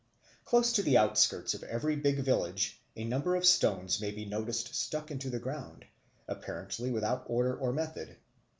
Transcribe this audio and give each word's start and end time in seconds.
Close 0.45 0.73
to 0.73 0.81
the 0.81 0.97
outskirts 0.97 1.53
of 1.53 1.61
every 1.61 1.95
big 1.95 2.17
village 2.21 2.81
a 2.95 3.03
number 3.03 3.35
of 3.35 3.45
stones 3.45 4.01
may 4.01 4.09
be 4.09 4.25
noticed 4.25 4.73
stuck 4.73 5.11
into 5.11 5.29
the 5.29 5.37
ground, 5.37 5.85
apparently 6.27 6.89
without 6.89 7.23
order 7.27 7.55
or 7.55 7.71
method. 7.71 8.17